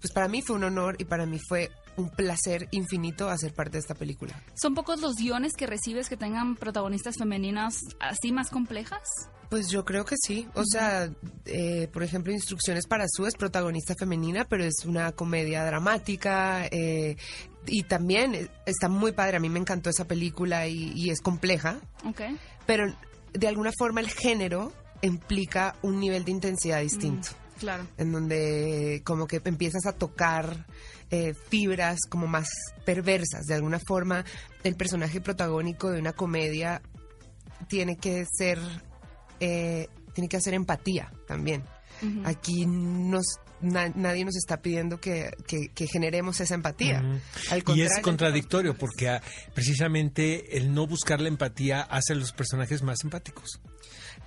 [0.00, 3.72] pues para mí fue un honor y para mí fue un placer infinito hacer parte
[3.72, 4.42] de esta película.
[4.54, 9.00] ¿Son pocos los guiones que recibes que tengan protagonistas femeninas así más complejas?
[9.48, 10.48] Pues yo creo que sí.
[10.54, 11.08] O sea,
[11.44, 16.66] eh, por ejemplo, Instrucciones para Su es protagonista femenina, pero es una comedia dramática.
[16.66, 17.16] eh,
[17.66, 19.36] y también eh, está muy padre.
[19.36, 21.78] A mí me encantó esa película y, y es compleja.
[22.66, 22.84] Pero
[23.32, 24.72] de alguna forma el género
[25.02, 27.28] implica un nivel de intensidad distinto.
[27.58, 27.86] Claro.
[27.98, 30.66] En donde como que empiezas a tocar
[31.10, 32.48] eh, fibras como más
[32.84, 33.46] perversas.
[33.46, 34.24] De alguna forma,
[34.64, 36.82] el personaje protagónico de una comedia
[37.68, 38.58] tiene que ser
[39.40, 41.64] eh, tiene que hacer empatía también.
[42.24, 43.24] Aquí nos,
[43.60, 47.02] na- nadie nos está pidiendo que, que- que generemos esa empatía.
[47.50, 49.22] Al Y es contradictorio porque ah,
[49.54, 53.60] precisamente el no buscar la empatía hace a los personajes más empáticos.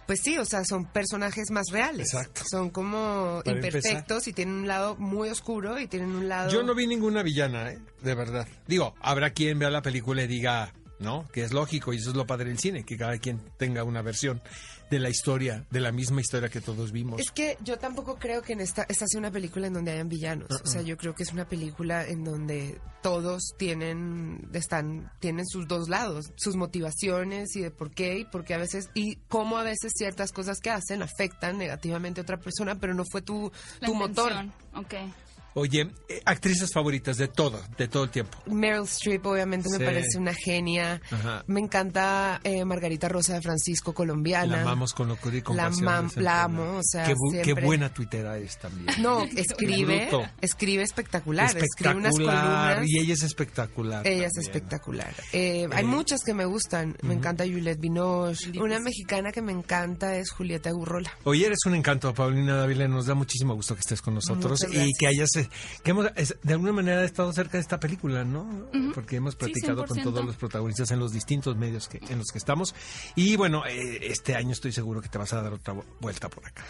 [0.05, 2.13] Pues sí, o sea, son personajes más reales.
[2.13, 2.41] Exacto.
[2.49, 6.49] Son como Para imperfectos y tienen un lado muy oscuro y tienen un lado...
[6.49, 7.79] Yo no vi ninguna villana, ¿eh?
[8.01, 8.47] de verdad.
[8.67, 11.27] Digo, habrá quien vea la película y diga, ¿no?
[11.31, 14.01] Que es lógico y eso es lo padre del cine, que cada quien tenga una
[14.01, 14.41] versión
[14.89, 17.19] de la historia, de la misma historia que todos vimos.
[17.19, 20.07] Es que yo tampoco creo que en esta, esta sea una película en donde hayan
[20.07, 20.49] villanos.
[20.49, 25.67] O sea, yo creo que es una película en donde todos tienen, están, tienen sus
[25.67, 29.57] dos lados, sus motivaciones y de por qué y por qué a veces, y cómo
[29.57, 33.51] a veces ciertas cosas que hacen afectan negativamente a otra persona, pero no fue tu,
[33.81, 34.31] La tu motor.
[34.31, 35.26] intención.
[35.59, 38.37] Oye, eh, actrices favoritas de todo, de todo el tiempo.
[38.45, 41.01] Meryl Streep obviamente me parece una genia.
[41.09, 41.43] Ajá.
[41.47, 44.57] Me encanta eh, Margarita Rosa de Francisco, colombiana.
[44.57, 47.65] La amamos con locura y La dicen la amo, o sea, qué, bu- qué siempre-
[47.65, 48.87] buena tuitera es también.
[49.01, 50.09] No, escribe,
[50.41, 52.75] escribe espectacular, escribe unas espectacular.
[52.75, 52.89] columnas.
[52.91, 54.07] Y ella es espectacular.
[54.07, 55.13] Ella es espectacular.
[55.33, 56.95] Eh, hay muchas que me gustan.
[57.01, 58.51] Me encanta Juliette Binoche.
[58.61, 61.11] Una mexicana que me encanta es Julieta Gurrola.
[61.23, 62.87] Hoy eres un encanto, Paulina Dávila.
[62.87, 65.29] Nos da muchísimo gusto que estés con nosotros y que hayas,
[65.83, 68.67] que hemos es- de alguna manera estado cerca de esta película, ¿no?
[68.93, 70.03] Porque hemos Sí, platicado con 100%.
[70.03, 72.73] todos los protagonistas en los distintos medios que, en los que estamos.
[73.15, 76.29] Y bueno, eh, este año estoy seguro que te vas a dar otra vu- vuelta
[76.29, 76.63] por acá.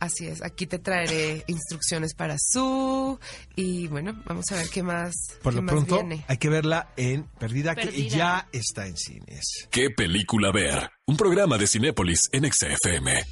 [0.00, 0.44] Así es.
[0.44, 3.18] Aquí te traeré instrucciones para su.
[3.56, 5.12] Y bueno, vamos a ver qué más,
[5.42, 6.24] Por qué lo más pronto, viene.
[6.28, 8.16] hay que verla en Perdida, que Perdida.
[8.16, 9.66] ya está en cines.
[9.70, 10.90] ¿Qué película ver?
[11.06, 13.24] Un programa de Cinépolis en XFM.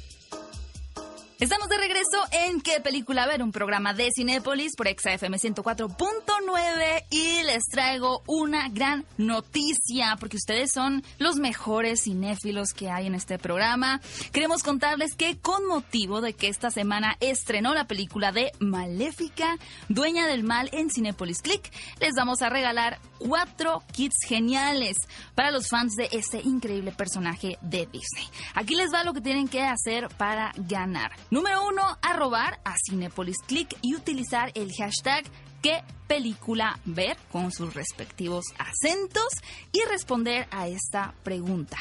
[1.39, 3.43] Estamos de regreso en ¿Qué película ver?
[3.43, 10.71] Un programa de Cinépolis por XFM 104.9 y les traigo una gran noticia porque ustedes
[10.73, 14.01] son los mejores cinéfilos que hay en este programa.
[14.31, 20.25] Queremos contarles que con motivo de que esta semana estrenó la película de Maléfica, Dueña
[20.25, 24.97] del Mal en Cinépolis Click, les vamos a regalar cuatro kits geniales
[25.35, 28.27] para los fans de este increíble personaje de Disney.
[28.55, 31.11] Aquí les va lo que tienen que hacer para ganar.
[31.29, 35.25] Número uno, arrobar a Cinepolis Click y utilizar el hashtag
[35.61, 39.27] qué película ver con sus respectivos acentos
[39.73, 41.77] y responder a esta pregunta.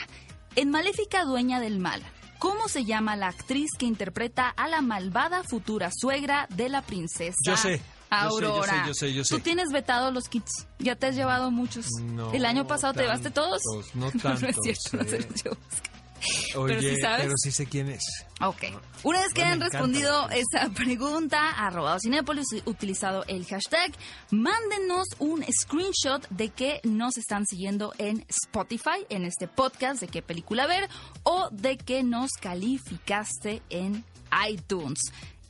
[0.57, 2.03] En Maléfica Dueña del Mal,
[2.41, 7.37] ¿cómo se llama la actriz que interpreta a la malvada futura suegra de la princesa?
[7.45, 7.81] Yo sé.
[8.11, 8.85] Aurora.
[8.87, 9.35] Yo sé, yo sé, yo sé.
[9.37, 10.67] Tú tienes vetado los kits.
[10.79, 11.87] Ya te has llevado muchos.
[12.03, 13.63] No, El año pasado te llevaste todos.
[13.63, 15.09] tantos, no no es cierto, no eh.
[15.09, 15.96] sé, yo busqué.
[16.57, 17.21] Oye, Pero sí sabes.
[17.23, 18.05] pero sí sé quién es.
[18.41, 18.65] Ok.
[19.03, 23.93] Una vez que Bueno, encanta respondido esa pregunta, arrobado Cinépolis, utilizado el hashtag,
[24.31, 30.23] mándenos un screenshot de que nos están siguiendo en Spotify, en este podcast de qué
[30.23, 30.89] película ver,
[31.23, 34.05] o de que nos calificaste en
[34.49, 34.99] iTunes.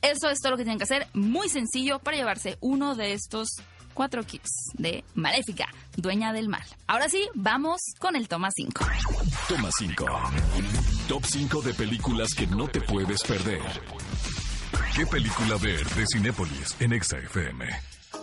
[0.03, 3.49] Eso es todo lo que tienen que hacer, muy sencillo para llevarse uno de estos
[3.97, 6.63] cuatro kits de Maléfica, dueña del mal.
[6.87, 8.87] Ahora sí, vamos con el toma 5.
[9.49, 10.05] Toma 5.
[11.09, 13.63] Top 5 de películas que no te puedes perder.
[14.95, 17.67] ¿Qué película ver de Cinépolis en Exa FM?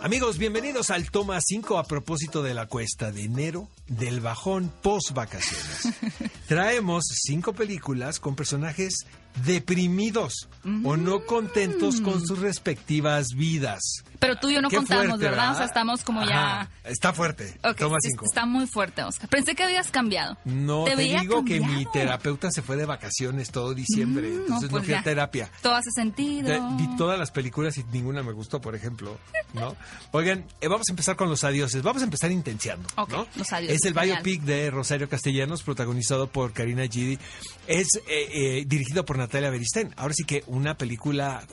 [0.00, 5.12] Amigos, bienvenidos al Toma 5 a propósito de la cuesta de enero del bajón post
[5.12, 5.88] vacaciones.
[6.48, 9.06] Traemos cinco películas con personajes
[9.44, 10.48] deprimidos
[10.84, 13.80] o no contentos con sus respectivas vidas.
[14.20, 15.52] Pero tú y yo no Qué contamos, fuerte, ¿verdad?
[15.52, 16.90] O sea, estamos como Ajá, ya...
[16.90, 17.58] Está fuerte.
[17.64, 18.24] Ok, Toma 5.
[18.24, 19.28] Está muy fuerte, Oscar.
[19.28, 20.38] Pensé que habías cambiado.
[20.44, 24.76] No, te, digo que mi terapeuta se fue de vacaciones todo diciembre, Mm, entonces no,
[24.76, 25.50] pues fui a terapia.
[25.60, 26.76] Todo hace sentido.
[26.76, 29.18] Vi todas las películas y ninguna me gustó, por ejemplo,
[29.52, 29.76] ¿no?
[30.12, 31.82] Oigan, eh, vamos a empezar con los adioses.
[31.82, 33.26] Vamos a empezar intenciando, Ok, ¿no?
[33.36, 34.22] los adioses, Es el genial.
[34.22, 37.18] biopic de Rosario Castellanos, protagonizado por Karina Gidi.
[37.66, 39.92] Es eh, eh, dirigido por Natalia Beristain.
[39.96, 41.44] Ahora sí que una película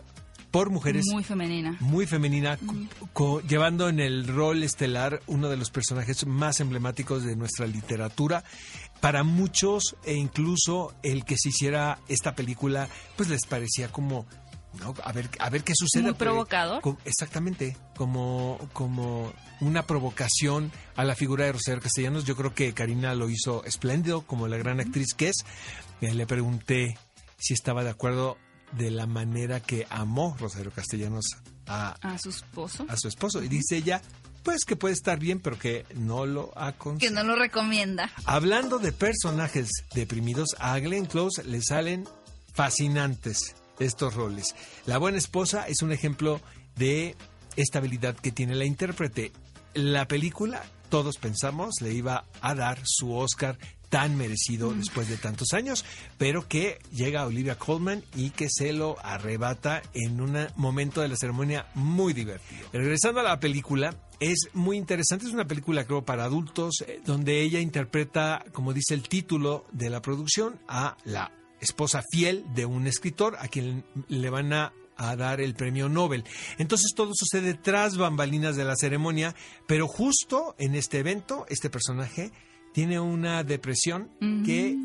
[0.51, 1.77] por mujeres Muy femenina.
[1.79, 2.59] muy femenina,
[3.47, 8.43] llevando en el rol estelar uno de los personajes más emblemáticos de nuestra literatura.
[8.99, 14.25] Para muchos, e incluso el que se hiciera esta película, pues les parecía como,
[14.79, 14.93] ¿no?
[15.03, 16.03] A ver, a ver qué sucede.
[16.03, 16.81] Muy porque- provocador.
[17.05, 22.25] exactamente, como, como una provocación a la figura de Rosario Castellanos.
[22.25, 25.35] Yo creo que Karina lo hizo espléndido, como la gran actriz que es.
[26.01, 26.97] Eh, le pregunté
[27.37, 28.37] si estaba de acuerdo
[28.71, 31.25] de la manera que amó Rosario Castellanos
[31.67, 32.85] a, A su esposo.
[32.89, 33.43] a su esposo.
[33.43, 34.01] Y dice ella,
[34.43, 38.09] pues que puede estar bien, pero que no lo ha Que no lo recomienda.
[38.25, 42.07] Hablando de personajes deprimidos, a Glenn Close le salen
[42.53, 44.55] fascinantes estos roles.
[44.85, 46.41] La buena esposa es un ejemplo
[46.75, 47.15] de
[47.55, 49.31] esta habilidad que tiene la intérprete.
[49.73, 53.57] La película, todos pensamos, le iba a dar su Oscar
[53.91, 55.83] tan merecido después de tantos años,
[56.17, 61.17] pero que llega Olivia Colman y que se lo arrebata en un momento de la
[61.17, 62.69] ceremonia muy divertido.
[62.71, 67.41] Regresando a la película, es muy interesante, es una película creo para adultos, eh, donde
[67.41, 71.29] ella interpreta, como dice el título de la producción, a la
[71.61, 76.23] esposa fiel de un escritor a quien le van a a dar el premio Nobel.
[76.59, 79.35] Entonces todo sucede tras bambalinas de la ceremonia,
[79.67, 82.31] pero justo en este evento, este personaje
[82.73, 84.11] tiene una depresión
[84.45, 84.77] que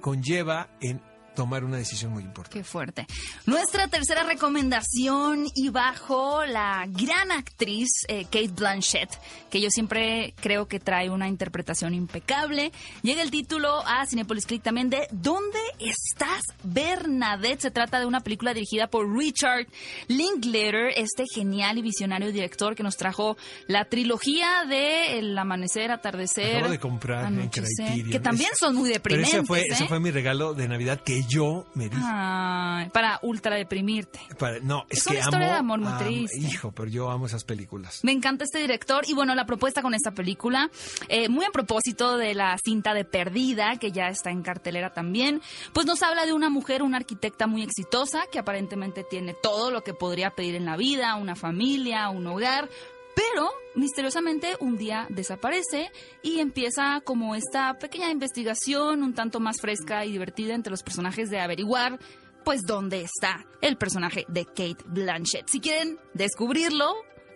[0.00, 1.02] conlleva en
[1.34, 2.58] tomar una decisión muy importante.
[2.58, 3.06] Qué fuerte.
[3.46, 9.10] Nuestra tercera recomendación y bajo la gran actriz eh, Kate Blanchett,
[9.50, 12.72] que yo siempre creo que trae una interpretación impecable.
[13.02, 17.60] Llega el título a Cinepolis Click también de ¿Dónde estás, Bernadette?
[17.60, 19.66] Se trata de una película dirigida por Richard
[20.08, 26.56] Linklater, este genial y visionario director que nos trajo la trilogía de El amanecer, atardecer,
[26.56, 29.34] Acabo de comprar anochecer, que también son muy Pero deprimentes.
[29.34, 29.66] ese fue, ¿eh?
[29.70, 31.96] ese fue mi regalo de Navidad que yo me di.
[32.00, 34.20] Ay, para ultra deprimirte.
[34.38, 36.38] Para- no, es, Es que una historia amo, de amor muy triste.
[36.38, 38.00] Hijo, pero yo amo esas películas.
[38.02, 40.70] Me encanta este director y bueno, la propuesta con esta película,
[41.08, 45.40] eh, muy a propósito de la cinta de Perdida, que ya está en cartelera también,
[45.72, 49.82] pues nos habla de una mujer, una arquitecta muy exitosa, que aparentemente tiene todo lo
[49.82, 52.68] que podría pedir en la vida, una familia, un hogar,
[53.14, 55.90] pero misteriosamente un día desaparece
[56.22, 61.30] y empieza como esta pequeña investigación un tanto más fresca y divertida entre los personajes
[61.30, 61.98] de averiguar
[62.44, 65.48] pues dónde está el personaje de Kate Blanchett.
[65.48, 66.94] Si quieren descubrirlo,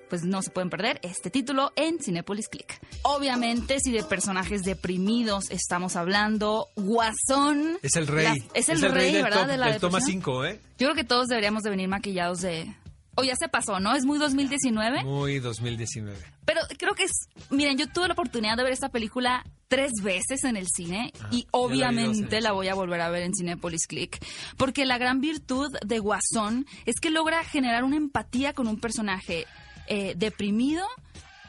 [0.08, 2.80] pues no se pueden perder este título en Cinepolis Click.
[3.02, 7.78] Obviamente, si de personajes deprimidos estamos hablando, Guasón.
[7.82, 8.44] Es el rey.
[8.54, 9.46] es el, rey, ¿verdad?
[9.46, 10.60] de la toma 5, ¿eh?
[10.78, 12.74] Yo creo que todos deberíamos de venir maquillados de...
[13.20, 13.96] O ya se pasó, ¿no?
[13.96, 15.02] Es muy 2019.
[15.02, 16.16] Muy 2019.
[16.44, 17.10] Pero creo que es...
[17.50, 21.28] Miren, yo tuve la oportunidad de ver esta película tres veces en el cine Ah,
[21.32, 24.24] y obviamente la, voy a volver a ver en Cinepolis Click.
[24.56, 29.46] Porque la gran virtud de Guasón es que logra generar una empatía con un personaje
[29.88, 30.86] eh, deprimido,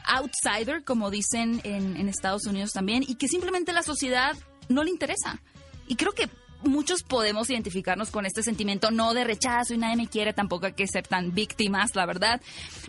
[0.06, 4.36] outsider, como dicen en, en Estados Unidos también, y que simplemente la sociedad
[4.68, 5.40] no le interesa.
[5.86, 6.28] Y creo que
[6.62, 10.72] muchos podemos identificarnos con este sentimiento, no de rechazo y nadie me quiere, tampoco hay
[10.72, 12.40] que ser tan víctimas, la verdad,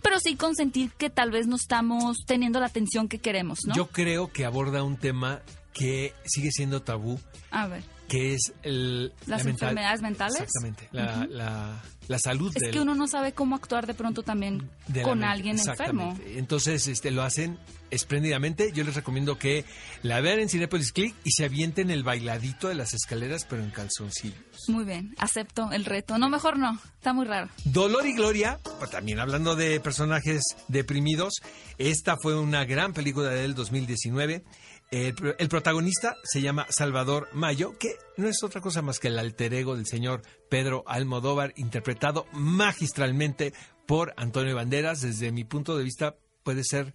[0.02, 3.76] pero sí con sentir que tal vez no estamos teniendo la atención que queremos, ¿no?
[3.76, 5.42] Yo creo que aborda un tema
[5.74, 7.20] que sigue siendo tabú,
[7.52, 10.41] A ver, que es el, las la mental- enfermedades mentales.
[10.41, 10.89] Exactamente.
[10.91, 14.70] La, la, la salud Es del- que uno no sabe cómo actuar de pronto también
[14.88, 15.32] de con mente.
[15.32, 16.18] alguien enfermo.
[16.26, 17.57] Entonces, este, lo hacen
[17.89, 18.72] espléndidamente.
[18.74, 19.66] Yo les recomiendo que
[20.01, 23.70] la vean en Cinepolis Click y se avienten el bailadito de las escaleras, pero en
[23.72, 24.38] calzoncillos.
[24.68, 26.18] Muy bien, acepto el reto.
[26.18, 27.49] No, mejor no, está muy raro.
[27.66, 31.36] Dolor y Gloria, pues, también hablando de personajes deprimidos,
[31.78, 34.43] esta fue una gran película del 2019.
[34.92, 39.18] El, el protagonista se llama Salvador Mayo, que no es otra cosa más que el
[39.20, 43.54] alter ego del señor Pedro Almodóvar, interpretado magistralmente
[43.86, 45.00] por Antonio Banderas.
[45.02, 46.94] Desde mi punto de vista, puede ser.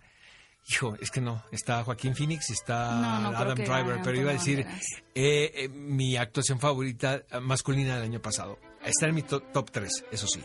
[0.68, 4.20] Hijo, es que no, está Joaquín Phoenix y está No, no creo Adam Driver, pero
[4.20, 4.66] iba a decir
[5.14, 8.58] eh, eh, mi actuación favorita masculina del año pasado.
[8.84, 10.42] Está en mi to- top 3, eso sí.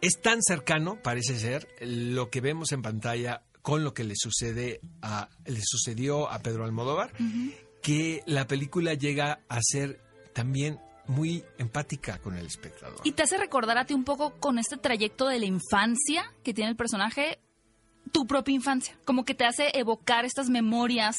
[0.00, 4.80] Es tan cercano, parece ser, lo que vemos en pantalla con lo que le sucede
[5.02, 7.12] a le sucedió a Pedro Almodóvar,
[7.82, 10.00] que la película llega a ser
[10.32, 13.00] también muy empática con el espectador.
[13.04, 16.54] Y te hace recordar a ti un poco con este trayecto de la infancia que
[16.54, 17.40] tiene el personaje,
[18.12, 18.96] tu propia infancia.
[19.04, 21.16] Como que te hace evocar estas memorias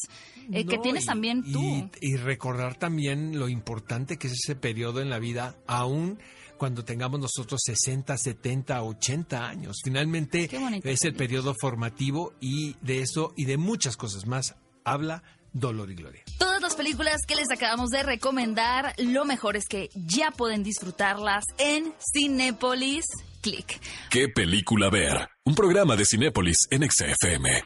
[0.52, 1.62] eh, que tienes y- también tú.
[1.62, 6.20] Y, y recordar también lo importante que es ese periodo en la vida, aún
[6.58, 9.78] cuando tengamos nosotros 60, 70, 80 años.
[9.84, 10.48] Finalmente
[10.84, 15.24] es el periodo formativo y de eso y de muchas cosas más habla
[15.54, 16.24] Dolor y Gloria.
[16.38, 21.44] Todas las películas que les acabamos de recomendar, lo mejor es que ya pueden disfrutarlas
[21.58, 23.06] en Cinépolis
[23.42, 23.80] Click.
[24.10, 25.30] ¿Qué película ver?
[25.46, 27.64] Un programa de Cinépolis en XFM.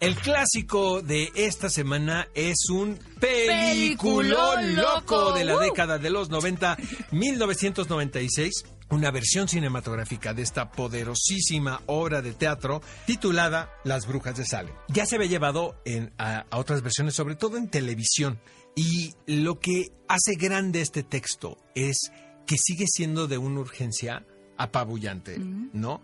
[0.00, 6.78] El clásico de esta semana es un peliculón loco de la década de los 90,
[7.10, 14.74] 1996, una versión cinematográfica de esta poderosísima obra de teatro titulada Las Brujas de Salem.
[14.88, 18.40] Ya se había llevado en- a, a otras versiones, sobre todo en televisión,
[18.74, 22.10] y lo que hace grande este texto es
[22.46, 24.24] que sigue siendo de una urgencia
[24.62, 26.02] apabullante, ¿no?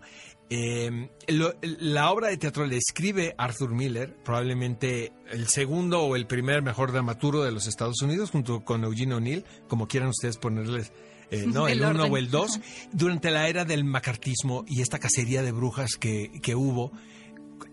[0.49, 6.25] Eh, lo- la obra de teatro le escribe Arthur Miller, probablemente el segundo o el
[6.25, 10.93] primer mejor dramaturgo de los Estados Unidos, junto con Eugene O'Neill, como quieran ustedes ponerles,
[11.31, 11.67] eh, ¿no?
[11.67, 12.59] El el uno o el dos,
[12.93, 16.93] durante la era del macartismo y esta cacería de brujas que, que hubo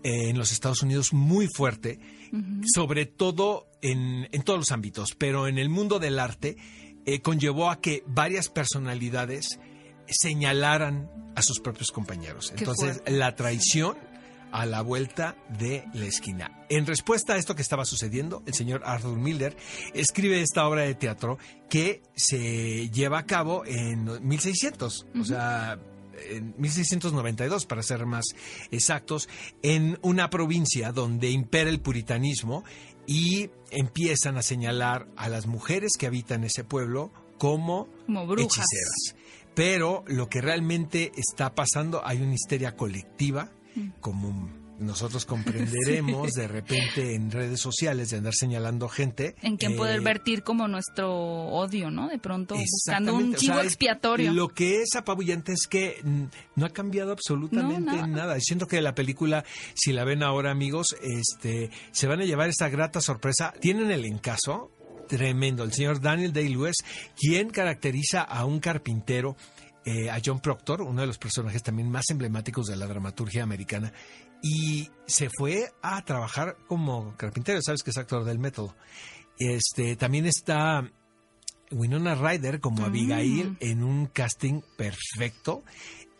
[0.03, 1.99] eh, en los Estados Unidos muy fuerte,
[2.73, 6.57] sobre todo en, en todos los ámbitos, pero en el mundo del arte
[7.05, 9.59] eh, conllevó a que varias personalidades
[10.09, 12.53] señalaran a sus propios compañeros.
[12.57, 13.97] Entonces, la traición
[14.51, 16.65] a la vuelta de la esquina.
[16.69, 19.57] En respuesta a esto que estaba sucediendo, el señor Arthur Miller
[19.93, 21.37] escribe esta obra de teatro
[21.69, 25.77] que se lleva a cabo en 1600, o sea,
[26.29, 28.23] en 1692 para ser más
[28.71, 29.27] exactos,
[29.61, 32.63] en una provincia donde impera el puritanismo
[33.07, 38.57] y empiezan a señalar a las mujeres que habitan ese pueblo como, Como brujas.
[38.57, 39.15] hechiceras.
[39.55, 43.89] Pero lo que realmente está pasando, hay una histeria colectiva, Mm.
[43.99, 44.49] como
[44.79, 49.35] nosotros comprenderemos de repente en redes sociales de andar señalando gente.
[49.41, 52.07] En quien eh, poder vertir como nuestro odio, ¿no?
[52.07, 54.31] De pronto buscando un o chivo sea, expiatorio.
[54.33, 56.01] Lo que es apabullante es que
[56.55, 58.07] no ha cambiado absolutamente No, nada.
[58.07, 58.39] nada.
[58.39, 59.43] Siento que la película,
[59.75, 63.53] si la ven ahora, amigos, este, se van a llevar esta grata sorpresa.
[63.59, 64.71] Tienen el encaso
[65.07, 65.63] tremendo.
[65.63, 66.77] El señor Daniel Day-Lewis,
[67.17, 69.35] quien caracteriza a un carpintero.
[69.85, 73.93] eh, a John Proctor, uno de los personajes también más emblemáticos de la dramaturgia americana,
[74.41, 78.75] y se fue a trabajar como carpintero, sabes que es actor del método.
[79.37, 80.89] Este, también está
[81.71, 85.63] Winona Ryder como Abigail en un casting perfecto.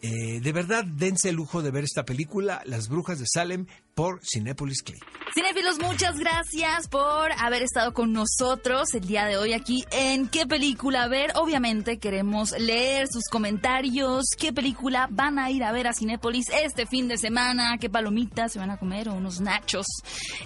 [0.02, 3.66] Eh, de verdad, dense el lujo de ver esta película, Las Brujas de Salem,
[3.96, 5.04] por Cinepolis Click.
[5.34, 10.46] Cinefilos, muchas gracias por haber estado con nosotros el día de hoy aquí en ¿Qué
[10.46, 11.32] película ver?
[11.36, 16.86] Obviamente queremos leer sus comentarios, qué película van a ir a ver a Cinépolis este
[16.86, 19.86] fin de semana, qué palomitas se van a comer o unos nachos.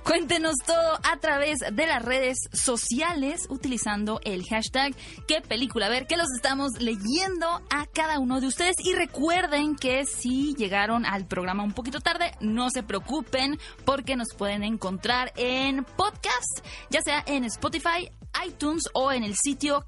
[0.04, 4.95] Cuéntenos todo a través de las redes sociales utilizando el hashtag
[5.28, 6.08] ¿Qué película ver?
[6.08, 11.28] Que los estamos leyendo a cada uno de ustedes y recuerden que si llegaron al
[11.28, 13.39] programa un poquito tarde, no se preocupen
[13.86, 18.12] porque nos pueden encontrar en podcast, ya sea en Spotify,
[18.46, 19.86] iTunes o en el sitio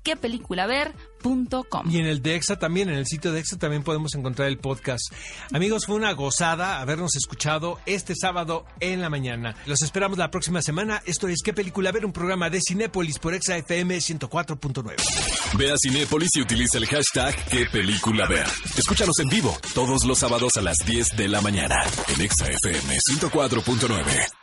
[1.22, 1.89] quepeliculaver.com.
[1.89, 4.57] Y en el de EXA también, en el sitio de EXA también podemos encontrar el
[4.57, 5.13] podcast.
[5.53, 9.55] Amigos, fue una gozada habernos escuchado este sábado en la mañana.
[9.65, 11.01] Los esperamos la próxima semana.
[11.05, 12.05] Esto es ¿Qué película ver?
[12.05, 15.57] Un programa de Cinépolis por EXA FM 104.9.
[15.57, 18.45] Ve a Cinépolis y utiliza el hashtag ¿Qué película ver?
[18.78, 22.97] Escúchanos en vivo todos los sábados a las 10 de la mañana en EXA FM
[23.09, 24.40] 104.9.